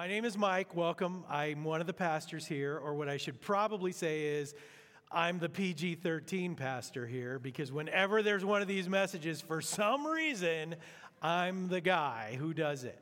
[0.00, 0.74] My name is Mike.
[0.74, 1.24] Welcome.
[1.28, 4.54] I'm one of the pastors here, or what I should probably say is,
[5.12, 10.06] I'm the PG 13 pastor here because whenever there's one of these messages, for some
[10.06, 10.76] reason,
[11.20, 12.98] I'm the guy who does it.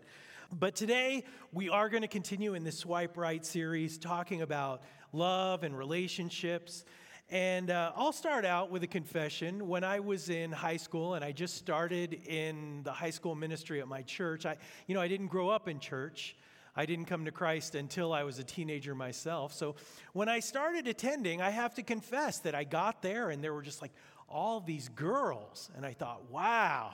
[0.59, 1.23] But today,
[1.53, 6.85] we are going to continue in this Swipe Right series talking about love and relationships.
[7.31, 9.69] And uh, I'll start out with a confession.
[9.69, 13.81] When I was in high school and I just started in the high school ministry
[13.81, 14.57] at my church, I,
[14.89, 16.35] you know, I didn't grow up in church.
[16.79, 19.53] I didn't come to Christ until I was a teenager myself.
[19.53, 19.75] So
[20.13, 23.63] when I started attending, I have to confess that I got there and there were
[23.63, 23.91] just like
[24.29, 25.71] all these girls.
[25.77, 26.93] And I thought, wow,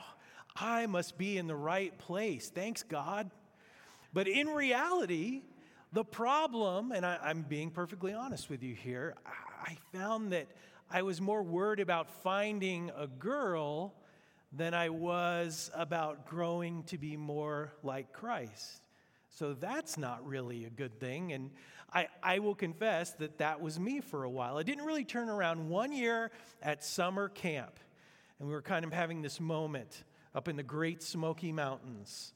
[0.56, 2.48] I must be in the right place.
[2.48, 3.30] Thanks, God.
[4.14, 5.42] But in reality,
[5.92, 10.46] the problem, and I, am being perfectly honest with you here, I found that
[10.90, 13.92] I was more worried about finding a girl
[14.50, 18.83] than I was about growing to be more like Christ.
[19.34, 21.32] So that's not really a good thing.
[21.32, 21.50] And
[21.92, 24.56] I, I will confess that that was me for a while.
[24.56, 26.30] I didn't really turn around one year
[26.62, 27.78] at summer camp.
[28.38, 32.34] And we were kind of having this moment up in the Great Smoky Mountains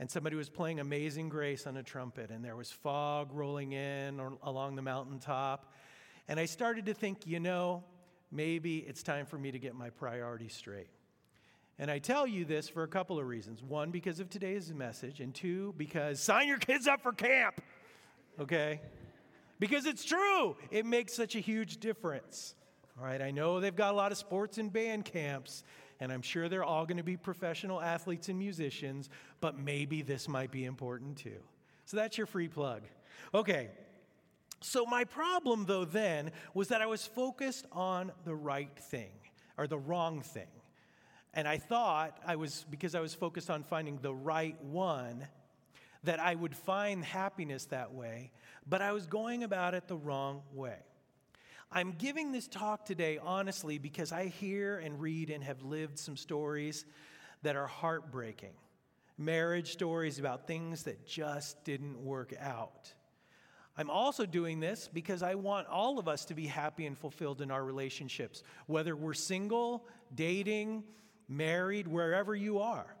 [0.00, 4.18] and somebody was playing Amazing Grace on a trumpet, and there was fog rolling in
[4.42, 5.74] along the mountaintop.
[6.26, 7.84] And I started to think, you know,
[8.32, 10.88] maybe it's time for me to get my priorities straight.
[11.80, 13.62] And I tell you this for a couple of reasons.
[13.62, 17.58] One, because of today's message, and two, because sign your kids up for camp,
[18.38, 18.82] okay?
[19.58, 22.54] Because it's true, it makes such a huge difference.
[22.98, 25.64] All right, I know they've got a lot of sports and band camps,
[26.00, 29.08] and I'm sure they're all going to be professional athletes and musicians,
[29.40, 31.40] but maybe this might be important too.
[31.86, 32.82] So that's your free plug.
[33.32, 33.70] Okay.
[34.60, 39.12] So my problem though then was that I was focused on the right thing
[39.56, 40.44] or the wrong thing.
[41.34, 45.26] And I thought I was because I was focused on finding the right one
[46.04, 48.32] that I would find happiness that way,
[48.66, 50.78] but I was going about it the wrong way.
[51.70, 56.16] I'm giving this talk today honestly because I hear and read and have lived some
[56.16, 56.84] stories
[57.42, 58.54] that are heartbreaking.
[59.16, 62.92] Marriage stories about things that just didn't work out.
[63.76, 67.40] I'm also doing this because I want all of us to be happy and fulfilled
[67.40, 70.82] in our relationships, whether we're single, dating,
[71.30, 72.94] married, wherever you are.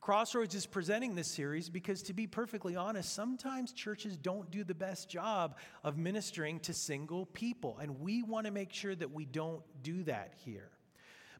[0.00, 4.74] Crossroads is presenting this series because, to be perfectly honest, sometimes churches don't do the
[4.74, 9.26] best job of ministering to single people, and we want to make sure that we
[9.26, 10.70] don't do that here.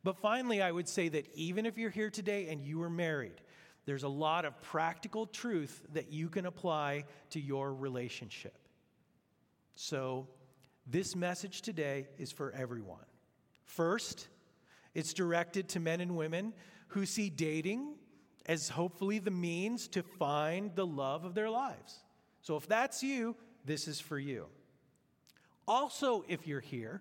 [0.04, 3.40] But finally, I would say that even if you're here today and you are married,
[3.86, 8.58] there's a lot of practical truth that you can apply to your relationship.
[9.76, 10.28] So,
[10.86, 13.04] this message today is for everyone.
[13.64, 14.28] First,
[14.98, 16.52] it's directed to men and women
[16.88, 17.94] who see dating
[18.46, 22.00] as hopefully the means to find the love of their lives.
[22.40, 24.46] So if that's you, this is for you.
[25.68, 27.00] Also, if you're here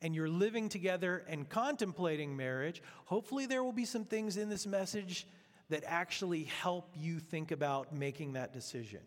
[0.00, 4.66] and you're living together and contemplating marriage, hopefully there will be some things in this
[4.66, 5.26] message
[5.68, 9.00] that actually help you think about making that decision.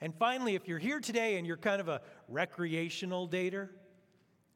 [0.00, 3.68] And finally, if you're here today and you're kind of a recreational dater,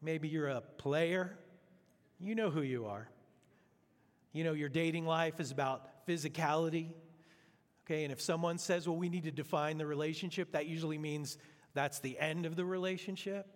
[0.00, 1.36] maybe you're a player,
[2.18, 3.08] you know who you are.
[4.32, 6.88] You know, your dating life is about physicality.
[7.86, 11.38] Okay, and if someone says, well, we need to define the relationship, that usually means
[11.72, 13.46] that's the end of the relationship.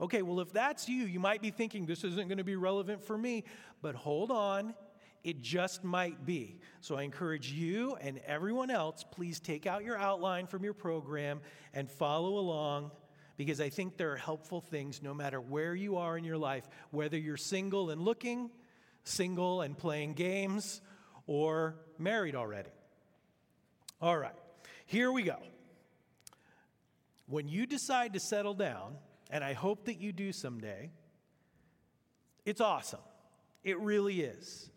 [0.00, 3.04] Okay, well, if that's you, you might be thinking this isn't going to be relevant
[3.04, 3.44] for me,
[3.82, 4.74] but hold on,
[5.22, 6.58] it just might be.
[6.80, 11.40] So I encourage you and everyone else, please take out your outline from your program
[11.72, 12.90] and follow along
[13.36, 16.68] because I think there are helpful things no matter where you are in your life,
[16.90, 18.50] whether you're single and looking
[19.04, 20.80] single and playing games,
[21.26, 22.70] or married already.
[24.00, 24.34] All right,
[24.86, 25.38] here we go.
[27.26, 28.96] When you decide to settle down,
[29.30, 30.90] and I hope that you do someday,
[32.44, 33.00] it's awesome.
[33.64, 34.70] It really is.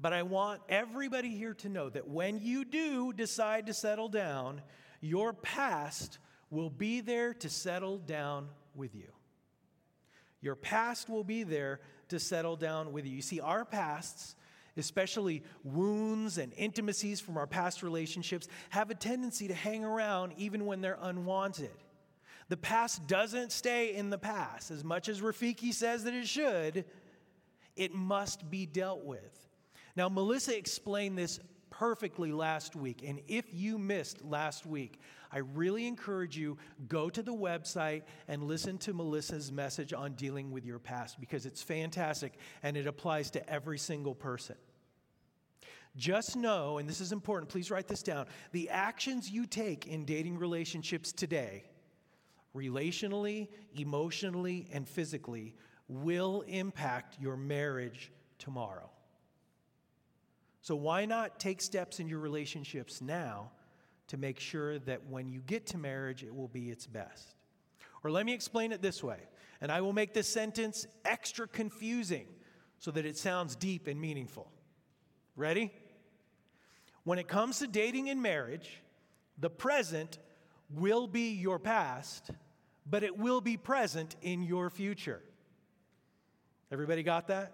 [0.00, 4.62] But I want everybody here to know that when you do decide to settle down,
[5.00, 6.18] your past
[6.50, 9.08] will be there to settle down with you.
[10.40, 13.16] Your past will be there to settle down with you.
[13.16, 14.36] You see, our pasts,
[14.76, 20.64] especially wounds and intimacies from our past relationships, have a tendency to hang around even
[20.64, 21.70] when they're unwanted.
[22.48, 24.70] The past doesn't stay in the past.
[24.70, 26.84] As much as Rafiki says that it should,
[27.76, 29.48] it must be dealt with.
[29.96, 31.40] Now, Melissa explained this
[31.70, 33.02] perfectly last week.
[33.06, 34.98] And if you missed last week,
[35.30, 36.56] I really encourage you
[36.88, 41.44] go to the website and listen to Melissa's message on dealing with your past because
[41.44, 44.56] it's fantastic and it applies to every single person.
[45.96, 50.04] Just know, and this is important, please write this down the actions you take in
[50.04, 51.64] dating relationships today,
[52.54, 55.54] relationally, emotionally, and physically,
[55.88, 58.88] will impact your marriage tomorrow.
[60.60, 63.50] So, why not take steps in your relationships now
[64.08, 67.34] to make sure that when you get to marriage, it will be its best?
[68.02, 69.18] Or let me explain it this way,
[69.60, 72.26] and I will make this sentence extra confusing
[72.78, 74.50] so that it sounds deep and meaningful.
[75.36, 75.72] Ready?
[77.04, 78.82] When it comes to dating and marriage,
[79.38, 80.18] the present
[80.70, 82.30] will be your past,
[82.88, 85.22] but it will be present in your future.
[86.70, 87.52] Everybody got that?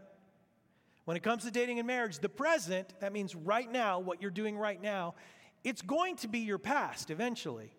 [1.05, 4.31] When it comes to dating and marriage, the present, that means right now, what you're
[4.31, 5.15] doing right now,
[5.65, 7.73] it's going to be your past eventually,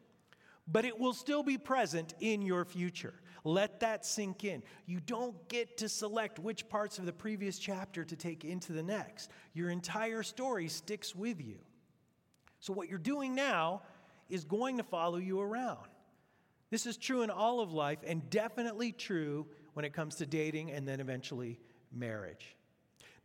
[0.67, 3.13] but it will still be present in your future.
[3.43, 4.63] Let that sink in.
[4.87, 8.81] You don't get to select which parts of the previous chapter to take into the
[8.81, 9.29] next.
[9.53, 11.59] Your entire story sticks with you.
[12.59, 13.83] So, what you're doing now
[14.29, 15.87] is going to follow you around.
[16.71, 20.71] This is true in all of life and definitely true when it comes to dating
[20.71, 21.59] and then eventually
[21.93, 22.55] marriage.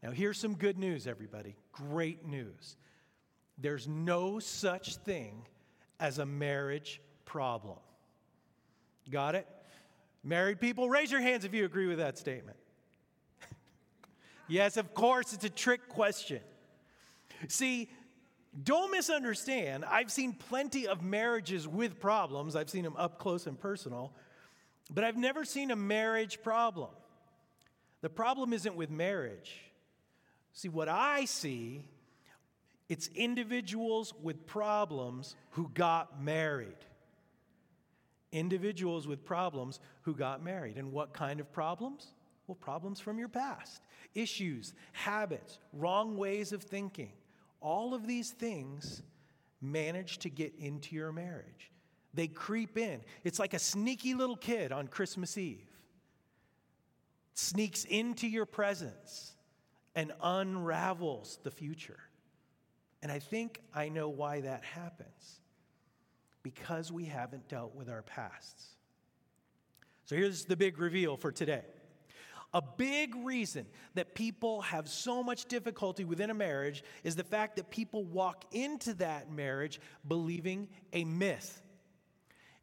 [0.02, 1.56] Now, here's some good news, everybody.
[1.72, 2.76] Great news.
[3.60, 5.46] There's no such thing
[5.98, 7.78] as a marriage problem.
[9.10, 9.46] Got it?
[10.22, 12.56] Married people, raise your hands if you agree with that statement.
[14.48, 16.40] yes, of course, it's a trick question.
[17.48, 17.90] See,
[18.62, 19.84] don't misunderstand.
[19.84, 24.12] I've seen plenty of marriages with problems, I've seen them up close and personal,
[24.92, 26.90] but I've never seen a marriage problem.
[28.00, 29.54] The problem isn't with marriage.
[30.52, 31.84] See, what I see,
[32.90, 36.74] it's individuals with problems who got married.
[38.32, 40.76] Individuals with problems who got married.
[40.76, 42.08] And what kind of problems?
[42.48, 43.80] Well, problems from your past,
[44.12, 47.12] issues, habits, wrong ways of thinking.
[47.60, 49.02] All of these things
[49.60, 51.70] manage to get into your marriage.
[52.12, 53.02] They creep in.
[53.22, 55.68] It's like a sneaky little kid on Christmas Eve.
[57.34, 59.36] Sneaks into your presence
[59.94, 62.00] and unravels the future.
[63.02, 65.40] And I think I know why that happens
[66.42, 68.66] because we haven't dealt with our pasts.
[70.04, 71.62] So here's the big reveal for today.
[72.52, 73.64] A big reason
[73.94, 78.44] that people have so much difficulty within a marriage is the fact that people walk
[78.50, 81.62] into that marriage believing a myth.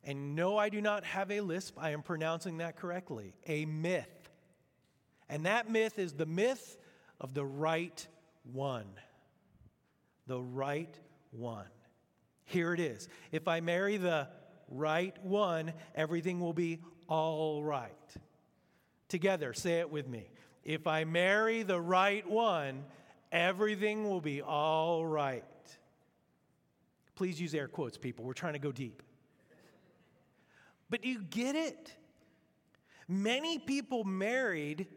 [0.04, 1.78] And no, I do not have a lisp.
[1.80, 3.34] I am pronouncing that correctly.
[3.48, 4.30] A myth.
[5.30, 6.78] And that myth is the myth
[7.22, 8.06] of the right
[8.52, 8.88] one.
[10.28, 10.94] The right
[11.32, 11.66] one.
[12.46, 13.10] Here it is.
[13.32, 14.28] If I marry the
[14.70, 17.92] right one, everything will be all right.
[19.10, 20.30] Together, say it with me.
[20.64, 22.84] If I marry the right one,
[23.32, 25.44] everything will be all right.
[27.16, 28.26] Please use air quotes, people.
[28.26, 29.02] We're trying to go deep.
[30.90, 31.94] But do you get it?
[33.08, 34.88] Many people married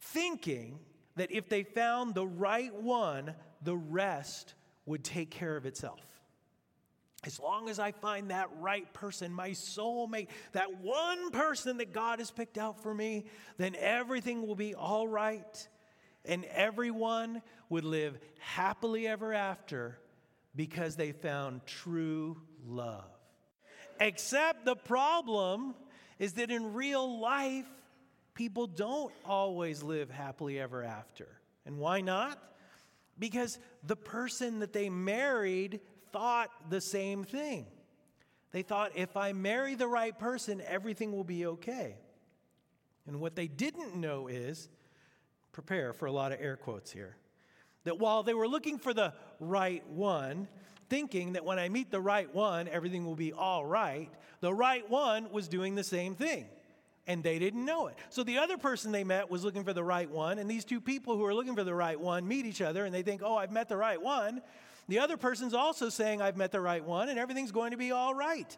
[0.00, 0.78] thinking
[1.16, 3.34] that if they found the right one,
[3.64, 4.54] the rest
[4.86, 6.00] would take care of itself.
[7.24, 12.18] As long as I find that right person, my soulmate, that one person that God
[12.18, 13.26] has picked out for me,
[13.58, 15.68] then everything will be all right.
[16.24, 19.98] And everyone would live happily ever after
[20.56, 23.04] because they found true love.
[24.00, 25.74] Except the problem
[26.18, 27.66] is that in real life,
[28.34, 31.28] people don't always live happily ever after.
[31.66, 32.42] And why not?
[33.22, 35.78] Because the person that they married
[36.10, 37.66] thought the same thing.
[38.50, 41.98] They thought, if I marry the right person, everything will be okay.
[43.06, 44.68] And what they didn't know is
[45.52, 47.16] prepare for a lot of air quotes here
[47.84, 50.48] that while they were looking for the right one,
[50.90, 54.10] thinking that when I meet the right one, everything will be all right,
[54.40, 56.46] the right one was doing the same thing
[57.06, 57.96] and they didn't know it.
[58.10, 60.80] So the other person they met was looking for the right one, and these two
[60.80, 63.36] people who are looking for the right one meet each other and they think, oh,
[63.36, 64.42] I've met the right one.
[64.88, 67.92] The other person's also saying, I've met the right one, and everything's going to be
[67.92, 68.56] all right.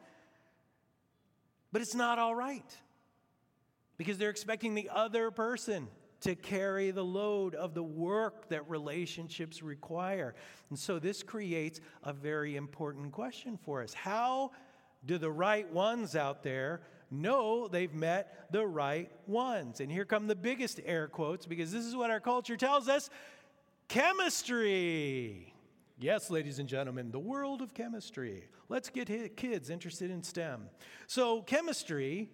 [1.73, 2.65] But it's not all right
[3.97, 5.89] because they're expecting the other person
[6.21, 10.35] to carry the load of the work that relationships require.
[10.71, 13.93] And so this creates a very important question for us.
[13.93, 14.53] How
[15.05, 16.81] do the right ones out there
[17.21, 19.81] know they've met the right ones.
[19.81, 23.11] And here come the biggest air quotes because this is what our culture tells us
[23.89, 25.55] chemistry.
[25.99, 28.49] Yes, ladies and gentlemen, the world of chemistry.
[28.69, 30.69] Let's get kids interested in STEM.
[31.07, 32.31] So, chemistry,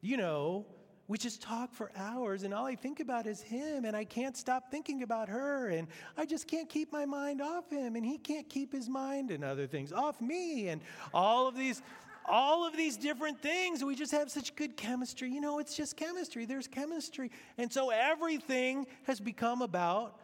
[0.00, 0.66] you know,
[1.08, 4.36] we just talk for hours and all I think about is him and I can't
[4.36, 8.16] stop thinking about her and I just can't keep my mind off him and he
[8.16, 10.80] can't keep his mind and other things off me and
[11.12, 11.82] all of these
[12.26, 15.96] all of these different things we just have such good chemistry you know it's just
[15.96, 20.18] chemistry there's chemistry and so everything has become about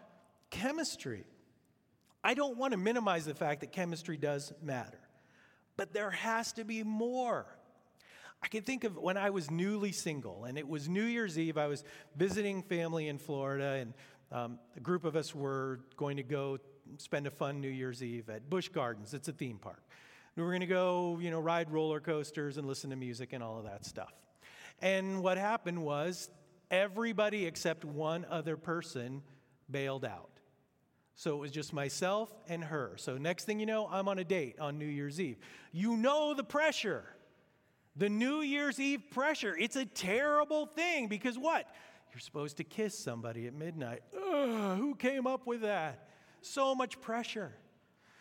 [0.51, 1.25] chemistry
[2.23, 5.01] I don't want to minimize the fact that chemistry does matter
[5.77, 7.47] but there has to be more
[8.43, 11.59] I can think of when I was newly single, and it was New Year's Eve.
[11.59, 11.83] I was
[12.17, 13.95] visiting family in Florida, and
[14.31, 16.59] um, a group of us were going to go
[16.99, 19.13] spend a fun New Year's Eve at Busch Gardens.
[19.13, 19.83] It's a theme park.
[20.39, 23.43] We were going to go, you know, ride roller coasters and listen to music and
[23.43, 24.13] all of that stuff.
[24.81, 26.31] And what happened was
[26.71, 29.23] everybody except one other person
[29.69, 30.31] bailed out.
[31.17, 32.93] So it was just myself and her.
[32.99, 35.39] So next thing you know, I'm on a date on New Year's Eve.
[35.73, 37.03] You know the pressure.
[37.97, 41.67] The New Year's Eve pressure, it's a terrible thing because what?
[42.13, 44.05] You're supposed to kiss somebody at midnight.
[44.15, 46.11] Ugh, who came up with that?
[46.43, 47.55] So much pressure.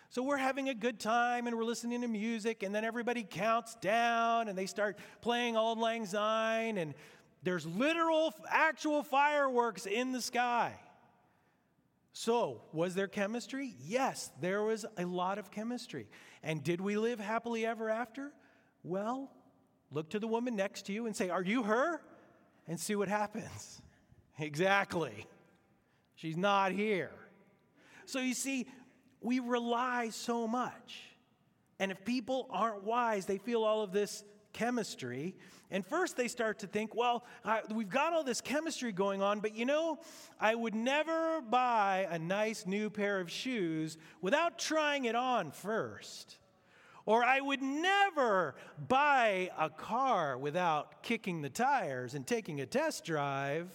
[0.10, 3.76] So we're having a good time and we're listening to music, and then everybody counts
[3.76, 6.94] down and they start playing Auld Lang Syne, and
[7.44, 10.74] there's literal, actual fireworks in the sky.
[12.14, 13.76] So, was there chemistry?
[13.86, 16.08] Yes, there was a lot of chemistry.
[16.42, 18.32] And did we live happily ever after?
[18.84, 19.30] Well,
[19.92, 22.02] Look to the woman next to you and say, Are you her?
[22.68, 23.82] And see what happens.
[24.40, 25.26] Exactly.
[26.14, 27.10] She's not here.
[28.06, 28.68] So you see,
[29.22, 31.02] we rely so much.
[31.80, 35.36] And if people aren't wise, they feel all of this chemistry.
[35.70, 39.40] And first they start to think, well, I, we've got all this chemistry going on,
[39.40, 40.00] but you know,
[40.40, 46.38] I would never buy a nice new pair of shoes without trying it on first.
[47.06, 48.56] Or I would never
[48.88, 53.70] buy a car without kicking the tires and taking a test drive.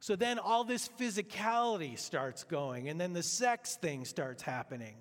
[0.00, 4.96] So then all this physicality starts going, and then the sex thing starts happening.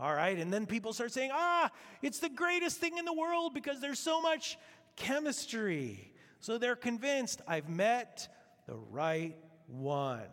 [0.00, 1.70] All right, and then people start saying, ah,
[2.02, 4.56] it's the greatest thing in the world because there's so much
[4.96, 6.12] chemistry.
[6.40, 8.28] So they're convinced I've met
[8.66, 9.36] the right
[9.66, 10.28] one.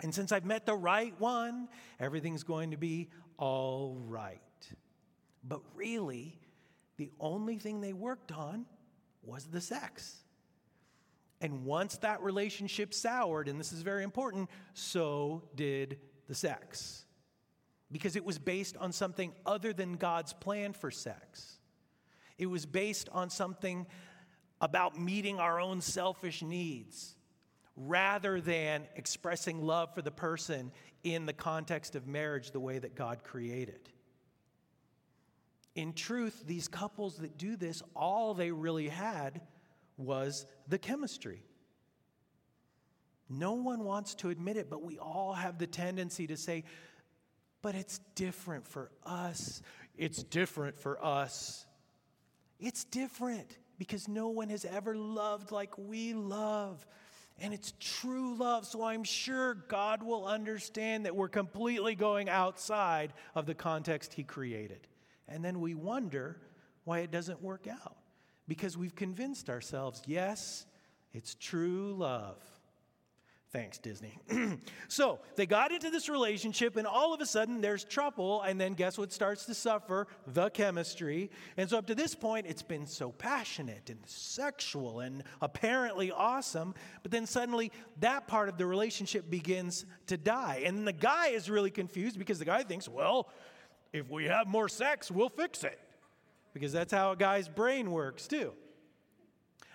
[0.00, 4.40] And since I've met the right one, everything's going to be all right.
[5.42, 6.38] But really,
[6.98, 8.66] the only thing they worked on
[9.22, 10.22] was the sex.
[11.40, 17.04] And once that relationship soured, and this is very important, so did the sex.
[17.92, 21.58] Because it was based on something other than God's plan for sex.
[22.36, 23.86] It was based on something
[24.60, 27.14] about meeting our own selfish needs
[27.76, 30.72] rather than expressing love for the person
[31.04, 33.88] in the context of marriage the way that God created.
[35.76, 39.40] In truth, these couples that do this, all they really had
[39.98, 41.42] was the chemistry.
[43.28, 46.64] No one wants to admit it, but we all have the tendency to say,
[47.60, 49.60] but it's different for us.
[49.96, 51.66] It's different for us.
[52.58, 56.86] It's different because no one has ever loved like we love.
[57.40, 58.66] And it's true love.
[58.66, 64.24] So I'm sure God will understand that we're completely going outside of the context He
[64.24, 64.86] created.
[65.28, 66.40] And then we wonder
[66.84, 67.96] why it doesn't work out
[68.48, 70.66] because we've convinced ourselves, yes,
[71.12, 72.42] it's true love.
[73.50, 74.18] Thanks, Disney.
[74.88, 78.74] so they got into this relationship, and all of a sudden there's trouble, and then
[78.74, 80.06] guess what starts to suffer?
[80.26, 81.30] The chemistry.
[81.56, 86.74] And so up to this point, it's been so passionate and sexual and apparently awesome,
[87.02, 90.62] but then suddenly that part of the relationship begins to die.
[90.66, 93.30] And the guy is really confused because the guy thinks, well,
[93.94, 95.80] if we have more sex, we'll fix it.
[96.58, 98.52] Because that's how a guy's brain works, too.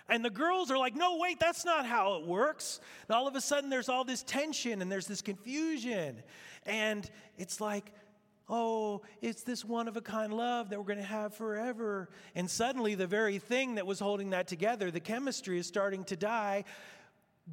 [0.08, 2.80] And the girls are like, no, wait, that's not how it works.
[3.08, 6.22] And all of a sudden, there's all this tension and there's this confusion.
[6.66, 7.90] And it's like,
[8.48, 12.10] oh, it's this one of a kind love that we're going to have forever.
[12.34, 16.16] And suddenly, the very thing that was holding that together, the chemistry, is starting to
[16.16, 16.64] die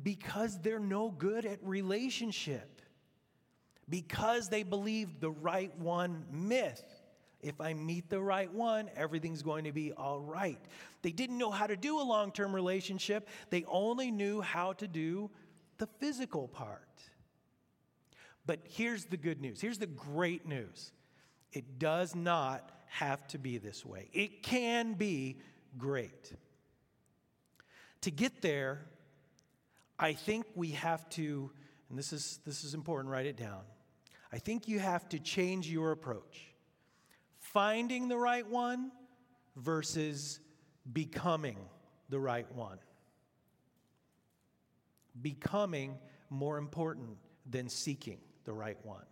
[0.04, 2.82] because they're no good at relationship
[3.88, 7.01] because they believed the right one myth.
[7.42, 10.60] If I meet the right one, everything's going to be all right.
[11.02, 14.88] They didn't know how to do a long term relationship, they only knew how to
[14.88, 15.30] do
[15.78, 16.88] the physical part.
[18.46, 20.92] But here's the good news here's the great news
[21.52, 25.38] it does not have to be this way, it can be
[25.78, 26.34] great.
[28.02, 28.80] To get there,
[30.00, 31.52] I think we have to,
[31.90, 33.62] and this is, this is important, write it down.
[34.34, 36.51] I think you have to change your approach.
[37.54, 38.92] Finding the right one
[39.56, 40.40] versus
[40.92, 41.58] becoming
[42.10, 42.80] the right one.
[45.20, 45.98] becoming
[46.30, 47.18] more important
[47.50, 49.04] than seeking the right one.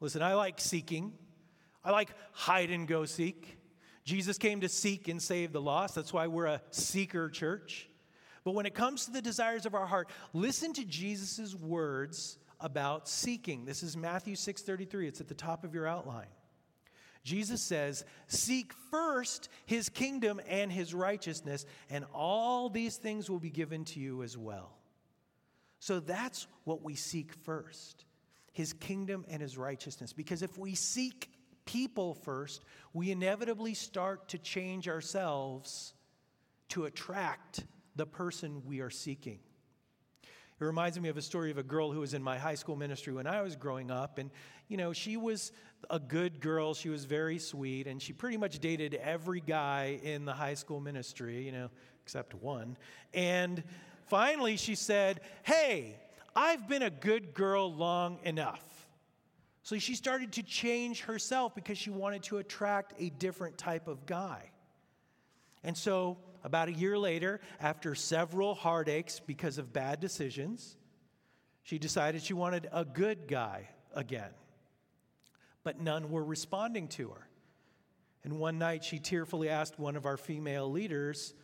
[0.00, 1.12] Listen, I like seeking,
[1.84, 3.58] I like hide and go seek.
[4.04, 5.94] Jesus came to seek and save the lost.
[5.94, 7.88] That's why we're a seeker church.
[8.44, 13.08] But when it comes to the desires of our heart, listen to Jesus' words about
[13.08, 13.64] seeking.
[13.64, 15.06] This is Matthew 6:33.
[15.06, 16.26] It's at the top of your outline.
[17.22, 23.50] Jesus says, Seek first his kingdom and his righteousness, and all these things will be
[23.50, 24.76] given to you as well.
[25.78, 28.04] So that's what we seek first
[28.52, 30.12] his kingdom and his righteousness.
[30.12, 31.30] Because if we seek
[31.64, 32.62] people first,
[32.92, 35.94] we inevitably start to change ourselves
[36.68, 37.64] to attract
[37.96, 39.38] the person we are seeking.
[40.62, 42.76] It reminds me of a story of a girl who was in my high school
[42.76, 44.18] ministry when I was growing up.
[44.18, 44.30] And,
[44.68, 45.50] you know, she was
[45.90, 46.72] a good girl.
[46.72, 47.88] She was very sweet.
[47.88, 51.68] And she pretty much dated every guy in the high school ministry, you know,
[52.04, 52.76] except one.
[53.12, 53.64] And
[54.06, 55.96] finally she said, Hey,
[56.36, 58.62] I've been a good girl long enough.
[59.64, 64.06] So she started to change herself because she wanted to attract a different type of
[64.06, 64.52] guy.
[65.64, 70.76] And so about a year later, after several heartaches because of bad decisions,
[71.62, 74.30] she decided she wanted a good guy again.
[75.62, 77.28] But none were responding to her.
[78.24, 81.34] And one night she tearfully asked one of our female leaders,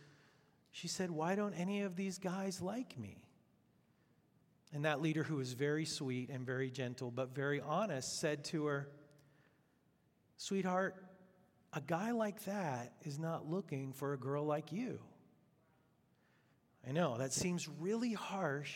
[0.71, 3.25] she said, Why don't any of these guys like me?
[4.73, 8.65] And that leader, who was very sweet and very gentle, but very honest, said to
[8.65, 8.89] her,
[10.37, 10.95] Sweetheart,
[11.73, 14.99] a guy like that is not looking for a girl like you.
[16.87, 18.73] I know that seems really harsh,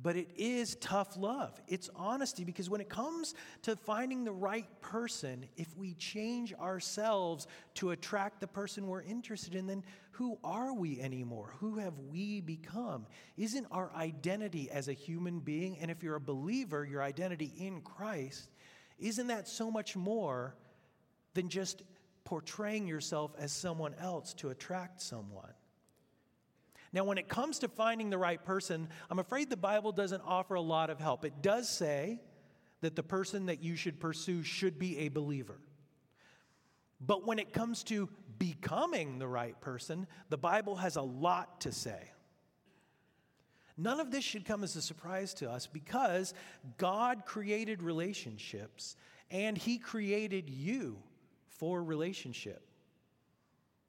[0.00, 1.58] but it is tough love.
[1.66, 7.46] It's honesty because when it comes to finding the right person, if we change ourselves
[7.74, 9.82] to attract the person we're interested in, then
[10.12, 11.54] who are we anymore?
[11.60, 13.06] Who have we become?
[13.36, 17.80] Isn't our identity as a human being, and if you're a believer, your identity in
[17.80, 18.50] Christ,
[18.98, 20.54] isn't that so much more
[21.34, 21.82] than just
[22.26, 25.54] portraying yourself as someone else to attract someone.
[26.92, 30.54] Now, when it comes to finding the right person, I'm afraid the Bible doesn't offer
[30.54, 31.24] a lot of help.
[31.24, 32.20] It does say
[32.80, 35.60] that the person that you should pursue should be a believer.
[37.00, 41.72] But when it comes to becoming the right person, the Bible has a lot to
[41.72, 42.10] say.
[43.76, 46.34] None of this should come as a surprise to us because
[46.78, 48.96] God created relationships
[49.30, 50.98] and He created you
[51.58, 52.62] for relationship.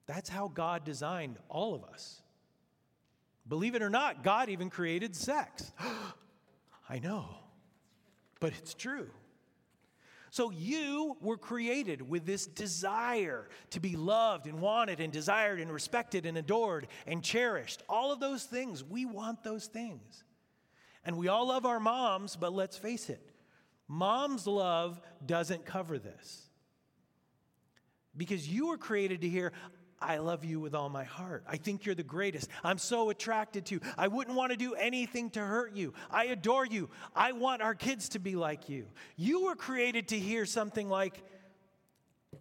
[0.06, 2.22] That's how God designed all of us.
[3.48, 5.72] Believe it or not, God even created sex.
[6.90, 7.26] I know,
[8.40, 9.10] but it's true.
[10.30, 15.72] So you were created with this desire to be loved and wanted and desired and
[15.72, 17.82] respected and adored and cherished.
[17.88, 20.24] All of those things, we want those things.
[21.06, 23.32] And we all love our moms, but let's face it,
[23.88, 26.47] mom's love doesn't cover this
[28.18, 29.54] because you were created to hear,
[30.00, 31.44] I love you with all my heart.
[31.48, 32.50] I think you're the greatest.
[32.64, 33.82] I'm so attracted to you.
[33.98, 35.94] I wouldn't want to do anything to hurt you.
[36.12, 36.90] I adore you.
[37.16, 38.86] I want our kids to be like you.
[39.16, 41.24] You were created to hear something like,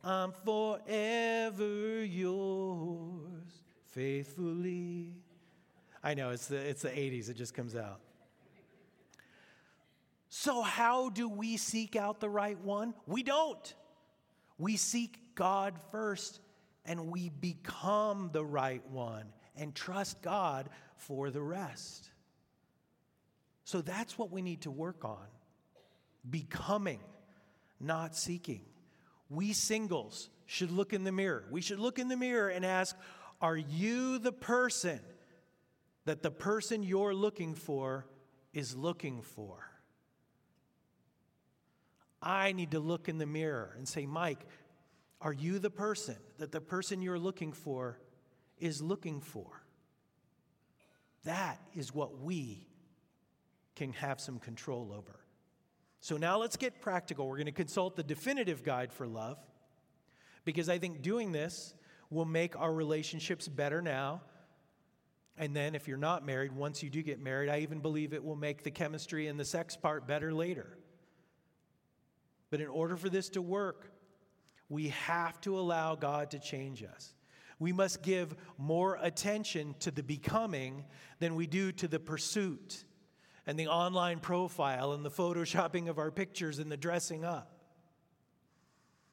[0.04, 3.52] I'm forever yours,
[3.86, 5.14] faithfully.
[6.02, 8.00] I know, it's the, it's the 80s, it just comes out.
[10.28, 12.94] So, how do we seek out the right one?
[13.06, 13.74] We don't.
[14.58, 16.40] We seek God first
[16.84, 22.10] and we become the right one and trust God for the rest.
[23.64, 25.26] So that's what we need to work on
[26.28, 27.00] becoming,
[27.80, 28.62] not seeking.
[29.28, 31.44] We singles should look in the mirror.
[31.50, 32.96] We should look in the mirror and ask,
[33.40, 35.00] Are you the person
[36.04, 38.06] that the person you're looking for
[38.52, 39.58] is looking for?
[42.26, 44.44] I need to look in the mirror and say, Mike,
[45.20, 48.00] are you the person that the person you're looking for
[48.58, 49.62] is looking for?
[51.22, 52.66] That is what we
[53.76, 55.20] can have some control over.
[56.00, 57.28] So now let's get practical.
[57.28, 59.38] We're going to consult the definitive guide for love
[60.44, 61.74] because I think doing this
[62.10, 64.22] will make our relationships better now.
[65.38, 68.24] And then, if you're not married, once you do get married, I even believe it
[68.24, 70.78] will make the chemistry and the sex part better later.
[72.56, 73.92] But in order for this to work,
[74.70, 77.12] we have to allow God to change us.
[77.58, 80.86] We must give more attention to the becoming
[81.18, 82.82] than we do to the pursuit
[83.46, 87.60] and the online profile and the photoshopping of our pictures and the dressing up.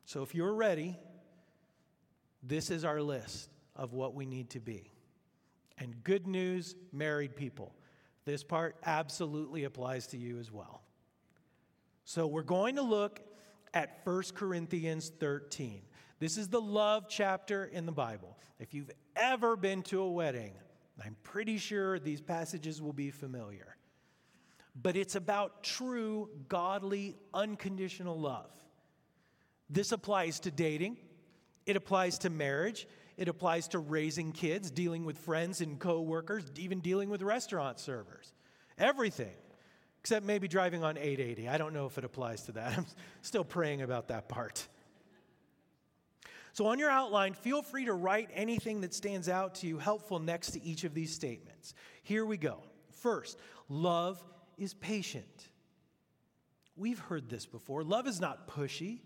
[0.06, 0.98] So, if you're ready,
[2.44, 4.90] this is our list of what we need to be.
[5.78, 7.76] And good news, married people.
[8.24, 10.84] This part absolutely applies to you as well.
[12.06, 13.22] So we're going to look
[13.74, 15.82] at 1 Corinthians 13.
[16.20, 18.38] This is the love chapter in the Bible.
[18.60, 20.54] If you've ever been to a wedding,
[21.04, 23.76] I'm pretty sure these passages will be familiar.
[24.82, 28.52] But it's about true, godly, unconditional love.
[29.70, 30.98] This applies to dating,
[31.66, 36.80] it applies to marriage, it applies to raising kids, dealing with friends and coworkers, even
[36.80, 38.34] dealing with restaurant servers.
[38.78, 39.36] Everything,
[40.04, 41.48] except maybe driving on 880.
[41.48, 42.74] I don't know if it applies to that.
[42.78, 42.86] I'm
[43.22, 44.68] still praying about that part.
[46.52, 50.20] So, on your outline, feel free to write anything that stands out to you helpful
[50.20, 51.74] next to each of these statements.
[52.04, 52.60] Here we go.
[52.92, 53.40] First,
[53.70, 54.22] love
[54.58, 55.48] is patient.
[56.76, 57.82] We've heard this before.
[57.82, 59.00] Love is not pushy,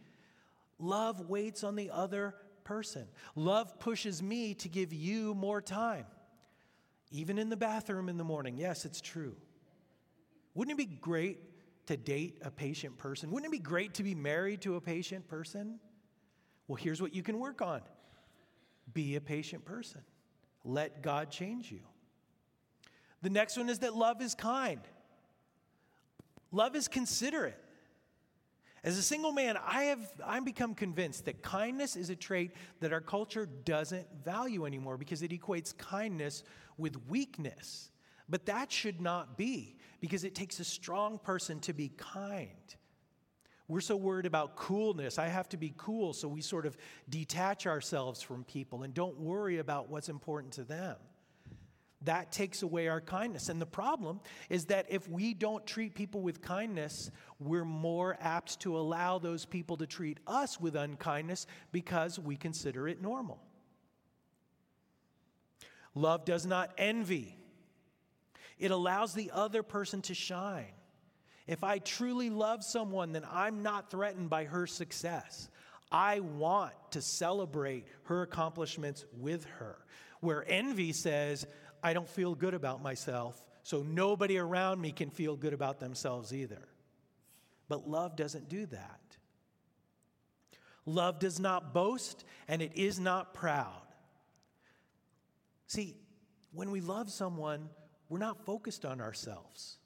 [0.79, 2.33] love waits on the other
[2.63, 3.05] person.
[3.35, 6.07] Love pushes me to give you more time.
[7.11, 8.57] Even in the bathroom in the morning.
[8.57, 9.35] Yes, it's true.
[10.57, 11.37] Wouldn't it be great
[11.85, 13.29] to date a patient person?
[13.29, 15.79] Wouldn't it be great to be married to a patient person?
[16.67, 17.81] Well, here's what you can work on
[18.91, 20.01] be a patient person.
[20.65, 21.81] Let God change you.
[23.21, 24.81] The next one is that love is kind.
[26.51, 27.63] Love is considerate.
[28.83, 32.91] As a single man, I have I'm become convinced that kindness is a trait that
[32.91, 36.41] our culture doesn't value anymore because it equates kindness
[36.79, 37.91] with weakness.
[38.29, 42.75] But that should not be because it takes a strong person to be kind.
[43.69, 45.19] We're so worried about coolness.
[45.19, 46.77] I have to be cool, so we sort of
[47.09, 50.95] detach ourselves from people and don't worry about what's important to them.
[52.03, 53.49] That takes away our kindness.
[53.49, 57.09] And the problem is that if we don't treat people with kindness,
[57.39, 62.87] we're more apt to allow those people to treat us with unkindness because we consider
[62.87, 63.41] it normal.
[65.95, 67.35] Love does not envy,
[68.57, 70.73] it allows the other person to shine.
[71.47, 75.49] If I truly love someone, then I'm not threatened by her success.
[75.91, 79.77] I want to celebrate her accomplishments with her.
[80.19, 81.47] Where envy says,
[81.81, 86.33] I don't feel good about myself, so nobody around me can feel good about themselves
[86.33, 86.67] either.
[87.69, 88.99] But love doesn't do that.
[90.85, 93.81] Love does not boast, and it is not proud.
[95.67, 95.95] See,
[96.53, 97.69] when we love someone,
[98.09, 99.77] we're not focused on ourselves.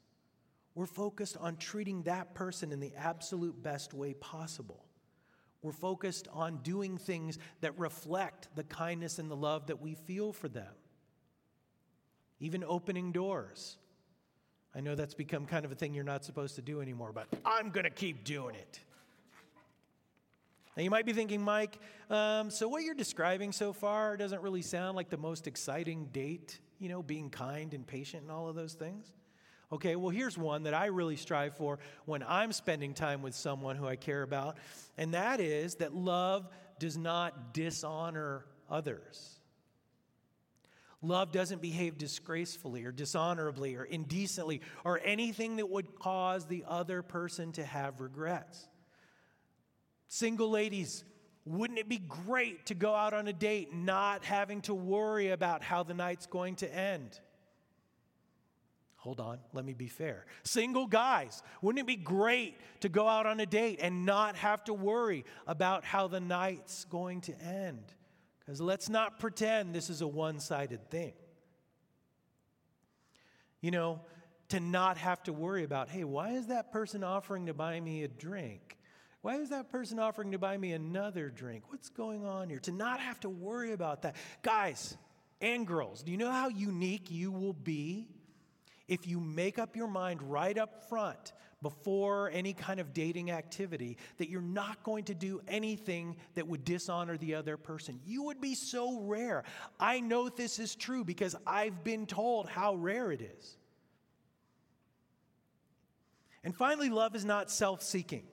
[0.74, 4.84] We're focused on treating that person in the absolute best way possible.
[5.60, 10.32] We're focused on doing things that reflect the kindness and the love that we feel
[10.32, 10.72] for them
[12.42, 13.78] even opening doors.
[14.74, 17.28] I know that's become kind of a thing you're not supposed to do anymore, but
[17.44, 18.80] I'm going to keep doing it.
[20.76, 21.78] Now, you might be thinking, Mike,
[22.10, 26.58] um, so what you're describing so far doesn't really sound like the most exciting date,
[26.82, 29.12] you know, being kind and patient and all of those things.
[29.70, 33.76] Okay, well, here's one that I really strive for when I'm spending time with someone
[33.76, 34.58] who I care about,
[34.98, 39.38] and that is that love does not dishonor others.
[41.00, 47.02] Love doesn't behave disgracefully or dishonorably or indecently or anything that would cause the other
[47.02, 48.68] person to have regrets.
[50.08, 51.04] Single ladies,
[51.44, 55.62] wouldn't it be great to go out on a date not having to worry about
[55.62, 57.18] how the night's going to end?
[58.96, 60.26] Hold on, let me be fair.
[60.44, 64.62] Single guys, wouldn't it be great to go out on a date and not have
[64.64, 67.82] to worry about how the night's going to end?
[68.38, 71.14] Because let's not pretend this is a one sided thing.
[73.60, 74.02] You know,
[74.50, 78.04] to not have to worry about, hey, why is that person offering to buy me
[78.04, 78.78] a drink?
[79.22, 81.64] Why is that person offering to buy me another drink?
[81.68, 82.58] What's going on here?
[82.60, 84.16] To not have to worry about that.
[84.42, 84.96] Guys
[85.40, 88.08] and girls, do you know how unique you will be
[88.88, 91.32] if you make up your mind right up front
[91.62, 96.64] before any kind of dating activity that you're not going to do anything that would
[96.64, 98.00] dishonor the other person.
[98.04, 99.44] You would be so rare.
[99.78, 103.56] I know this is true because I've been told how rare it is.
[106.42, 108.24] And finally, love is not self seeking.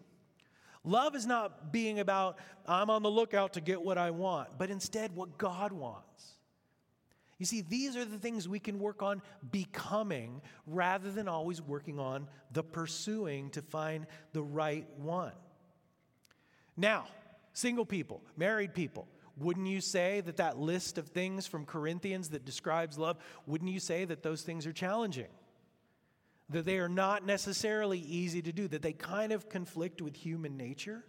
[0.83, 4.69] Love is not being about, I'm on the lookout to get what I want, but
[4.69, 6.35] instead what God wants.
[7.37, 11.97] You see, these are the things we can work on becoming rather than always working
[11.97, 15.31] on the pursuing to find the right one.
[16.75, 17.07] Now,
[17.53, 22.43] single people, married people, wouldn't you say that that list of things from Corinthians that
[22.43, 25.27] describes love, wouldn't you say that those things are challenging?
[26.49, 30.57] That they are not necessarily easy to do, that they kind of conflict with human
[30.57, 31.03] nature?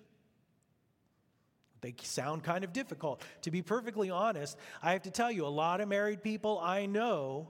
[1.81, 3.22] They sound kind of difficult.
[3.42, 6.87] To be perfectly honest, I have to tell you, a lot of married people I
[6.87, 7.48] know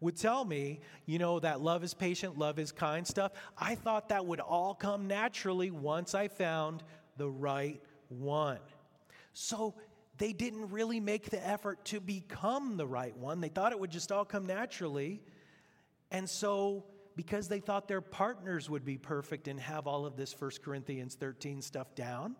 [0.00, 3.32] would tell me, you know, that love is patient, love is kind stuff.
[3.56, 6.82] I thought that would all come naturally once I found
[7.16, 8.58] the right one.
[9.34, 9.74] So
[10.16, 13.40] they didn't really make the effort to become the right one.
[13.40, 15.22] They thought it would just all come naturally.
[16.10, 16.84] And so,
[17.20, 21.16] because they thought their partners would be perfect and have all of this 1 Corinthians
[21.16, 22.34] 13 stuff down,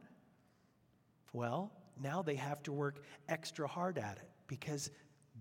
[1.34, 1.70] well,
[2.02, 4.90] now they have to work extra hard at it because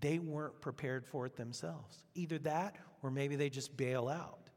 [0.01, 2.03] they weren't prepared for it themselves.
[2.15, 4.49] Either that or maybe they just bail out.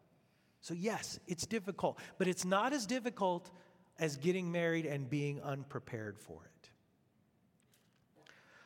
[0.62, 3.53] So, yes, it's difficult, but it's not as difficult
[4.01, 6.71] as getting married and being unprepared for it.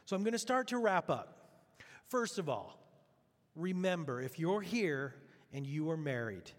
[0.07, 1.61] So I'm going to start to wrap up.
[2.09, 2.81] First of all,
[3.55, 5.15] remember if you're here
[5.57, 6.51] and you are married,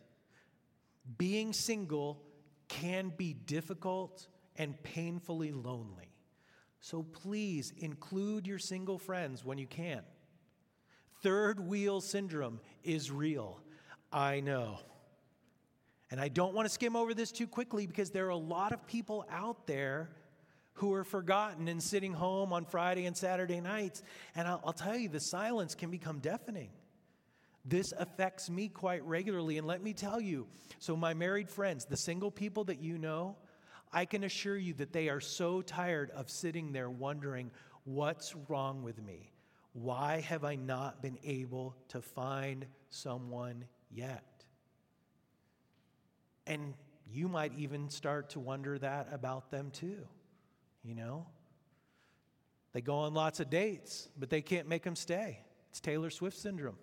[1.20, 2.20] being single
[2.68, 6.10] can be difficult and painfully lonely.
[6.80, 10.02] So please include your single friends when you can.
[11.22, 13.62] Third wheel syndrome is real.
[14.12, 14.80] I know.
[16.10, 18.72] And I don't want to skim over this too quickly because there are a lot
[18.72, 20.10] of people out there
[20.74, 24.02] who are forgotten and sitting home on Friday and Saturday nights.
[24.34, 26.70] And I'll, I'll, tell you, the silence can become deafening.
[27.68, 29.58] This affects me quite regularly.
[29.58, 30.48] And let me tell you
[30.80, 33.36] so, my married friends, the single people that you know,
[33.92, 37.52] I can assure you that they are so tired of sitting there wondering,
[37.84, 39.32] what's wrong with me?
[39.74, 44.24] Why have I not been able to find someone yet?
[46.46, 46.74] And
[47.12, 50.08] you might even start to wonder that about them too
[50.88, 51.26] you know?
[52.72, 55.40] They go on lots of dates, but they can't make them stay.
[55.70, 56.78] It's Taylor Swift syndrome.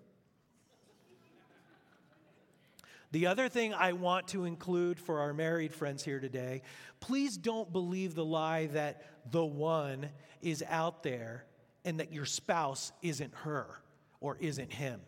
[3.13, 6.63] The other thing I want to include for our married friends here today
[7.01, 10.09] please don't believe the lie that the one
[10.41, 11.45] is out there
[11.85, 13.83] and that your spouse isn't her
[14.21, 15.01] or isn't him.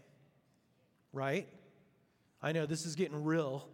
[1.12, 1.48] Right?
[2.42, 3.66] I know this is getting real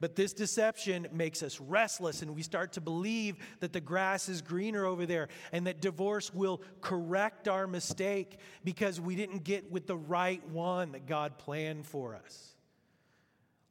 [0.00, 4.40] but this deception makes us restless, and we start to believe that the grass is
[4.40, 9.86] greener over there and that divorce will correct our mistake because we didn't get with
[9.86, 12.54] the right one that God planned for us.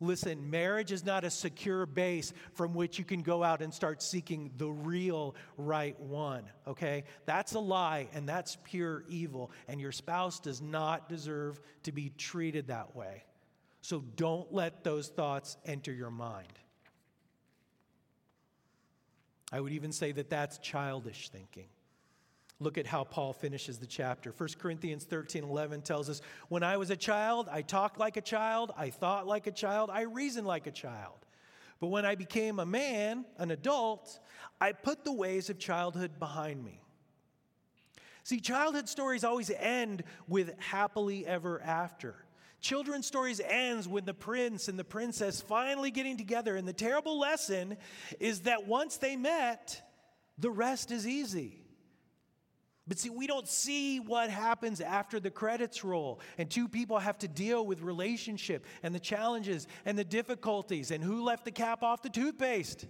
[0.01, 4.01] Listen, marriage is not a secure base from which you can go out and start
[4.01, 7.03] seeking the real right one, okay?
[7.25, 12.13] That's a lie and that's pure evil, and your spouse does not deserve to be
[12.17, 13.23] treated that way.
[13.81, 16.47] So don't let those thoughts enter your mind.
[19.51, 21.67] I would even say that that's childish thinking.
[22.61, 24.33] Look at how Paul finishes the chapter.
[24.35, 28.21] 1 Corinthians 13 11 tells us, When I was a child, I talked like a
[28.21, 31.25] child, I thought like a child, I reasoned like a child.
[31.79, 34.19] But when I became a man, an adult,
[34.59, 36.81] I put the ways of childhood behind me.
[38.25, 42.15] See, childhood stories always end with happily ever after.
[42.59, 47.17] Children's stories ends when the prince and the princess finally getting together and the terrible
[47.17, 47.77] lesson
[48.19, 49.81] is that once they met,
[50.37, 51.61] the rest is easy.
[52.89, 57.19] But see, we don't see what happens after the credits roll, and two people have
[57.19, 61.83] to deal with relationship and the challenges and the difficulties and who left the cap
[61.83, 62.87] off the toothpaste.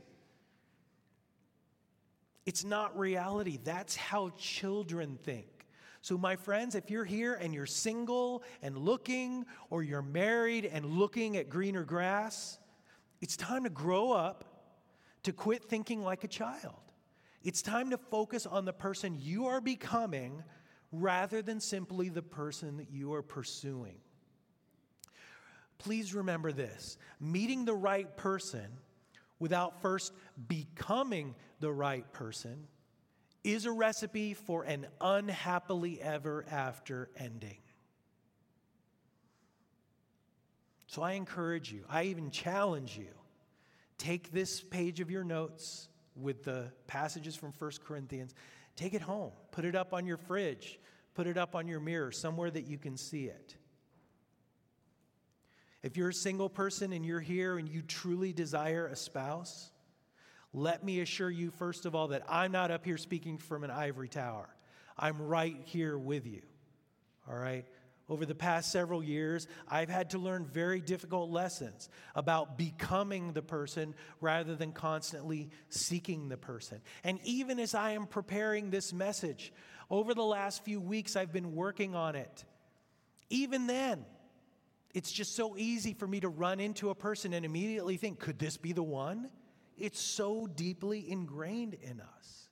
[2.45, 3.59] It's not reality.
[3.62, 5.67] That's how children think.
[6.01, 10.85] So, my friends, if you're here and you're single and looking, or you're married and
[10.85, 12.57] looking at greener grass,
[13.19, 14.45] it's time to grow up,
[15.23, 16.88] to quit thinking like a child.
[17.43, 20.43] It's time to focus on the person you are becoming
[20.91, 23.95] rather than simply the person that you are pursuing.
[25.78, 28.67] Please remember this meeting the right person
[29.39, 30.13] without first
[30.47, 32.67] becoming the right person
[33.43, 37.58] is a recipe for an unhappily ever after ending.
[40.88, 43.13] So I encourage you, I even challenge you.
[43.97, 45.88] Take this page of your notes
[46.21, 48.34] with the passages from 1 Corinthians,
[48.75, 50.79] take it home, put it up on your fridge,
[51.15, 53.55] put it up on your mirror, somewhere that you can see it.
[55.82, 59.71] If you're a single person and you're here and you truly desire a spouse,
[60.53, 63.71] let me assure you, first of all, that I'm not up here speaking from an
[63.71, 64.49] ivory tower.
[64.97, 66.41] I'm right here with you.
[67.29, 67.65] All right?
[68.09, 73.43] Over the past several years, I've had to learn very difficult lessons about becoming the
[73.43, 76.81] person rather than constantly seeking the person.
[77.03, 79.53] And even as I am preparing this message,
[79.91, 82.45] over the last few weeks, I've been working on it.
[83.29, 84.03] Even then,
[84.95, 88.39] it's just so easy for me to run into a person and immediately think, could
[88.39, 89.29] this be the one?
[89.77, 92.48] It's so deeply ingrained in us.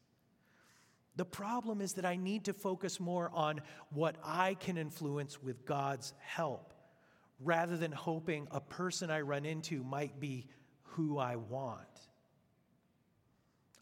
[1.17, 5.65] The problem is that I need to focus more on what I can influence with
[5.65, 6.73] God's help
[7.39, 10.47] rather than hoping a person I run into might be
[10.84, 11.82] who I want.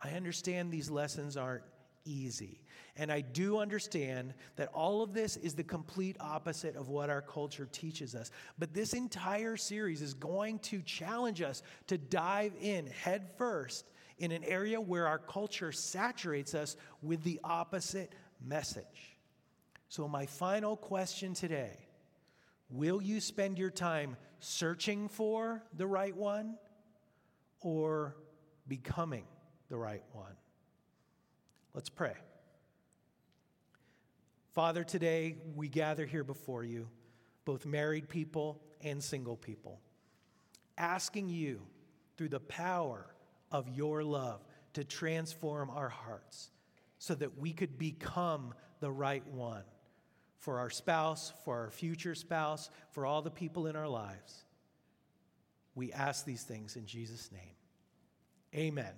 [0.01, 1.63] I understand these lessons aren't
[2.05, 2.61] easy.
[2.95, 7.21] And I do understand that all of this is the complete opposite of what our
[7.21, 8.31] culture teaches us.
[8.57, 13.85] But this entire series is going to challenge us to dive in head first
[14.17, 19.17] in an area where our culture saturates us with the opposite message.
[19.89, 21.77] So, my final question today
[22.69, 26.55] will you spend your time searching for the right one
[27.61, 28.15] or
[28.67, 29.25] becoming
[29.69, 30.35] the right one?
[31.73, 32.15] Let's pray.
[34.53, 36.87] Father, today we gather here before you,
[37.43, 39.81] both married people and single people,
[40.77, 41.61] asking you
[42.15, 43.14] through the power
[43.55, 46.49] of your love to transform our hearts
[46.99, 49.63] so that we could become the right one
[50.39, 54.43] for our spouse, for our future spouse, for all the people in our lives.
[55.73, 57.55] We ask these things in Jesus' name.
[58.53, 58.93] Amen.